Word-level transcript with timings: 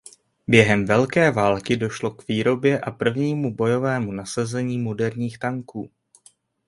Během 0.47 0.85
velké 0.85 1.31
války 1.31 1.77
došlo 1.77 2.11
k 2.11 2.27
výrobě 2.27 2.79
a 2.79 2.91
prvnímu 2.91 3.55
bojovému 3.55 4.11
nasazení 4.11 4.77
moderních 4.79 5.39
tanků. 5.39 5.89